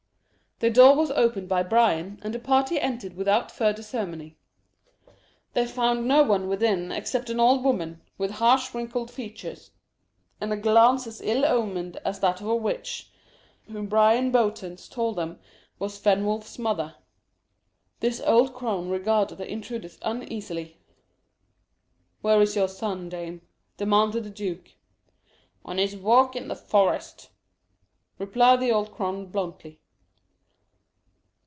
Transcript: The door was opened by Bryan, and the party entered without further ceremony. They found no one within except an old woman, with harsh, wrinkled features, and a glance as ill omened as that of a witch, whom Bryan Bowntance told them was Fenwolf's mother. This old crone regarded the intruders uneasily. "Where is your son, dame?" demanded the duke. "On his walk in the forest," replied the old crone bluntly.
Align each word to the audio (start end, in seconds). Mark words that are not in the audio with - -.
The 0.63 0.69
door 0.69 0.95
was 0.95 1.09
opened 1.09 1.49
by 1.49 1.63
Bryan, 1.63 2.19
and 2.21 2.35
the 2.35 2.39
party 2.39 2.79
entered 2.79 3.15
without 3.15 3.49
further 3.49 3.81
ceremony. 3.81 4.37
They 5.53 5.65
found 5.65 6.07
no 6.07 6.21
one 6.21 6.47
within 6.47 6.91
except 6.91 7.31
an 7.31 7.39
old 7.39 7.63
woman, 7.63 8.01
with 8.19 8.29
harsh, 8.29 8.71
wrinkled 8.71 9.09
features, 9.09 9.71
and 10.39 10.53
a 10.53 10.57
glance 10.57 11.07
as 11.07 11.19
ill 11.19 11.45
omened 11.47 11.97
as 12.05 12.19
that 12.19 12.41
of 12.41 12.47
a 12.47 12.55
witch, 12.55 13.09
whom 13.63 13.87
Bryan 13.87 14.29
Bowntance 14.31 14.87
told 14.87 15.15
them 15.15 15.39
was 15.79 15.97
Fenwolf's 15.97 16.59
mother. 16.59 16.93
This 17.99 18.19
old 18.21 18.53
crone 18.53 18.87
regarded 18.87 19.39
the 19.39 19.51
intruders 19.51 19.97
uneasily. 20.03 20.77
"Where 22.21 22.39
is 22.39 22.55
your 22.55 22.67
son, 22.67 23.09
dame?" 23.09 23.41
demanded 23.77 24.25
the 24.25 24.29
duke. 24.29 24.75
"On 25.65 25.79
his 25.79 25.95
walk 25.95 26.35
in 26.35 26.49
the 26.49 26.55
forest," 26.55 27.31
replied 28.19 28.59
the 28.59 28.71
old 28.71 28.93
crone 28.93 29.25
bluntly. 29.25 29.79